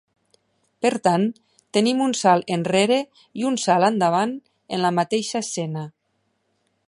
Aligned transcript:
Per 0.85 0.91
tant, 1.07 1.25
tenim 1.77 2.01
un 2.05 2.15
salt 2.21 2.49
enrere 2.57 2.97
i 3.41 3.45
un 3.51 3.61
salt 3.65 3.89
endavant 3.91 4.35
en 4.77 4.83
la 4.87 4.93
mateixa 5.01 5.43
escena. 5.47 5.87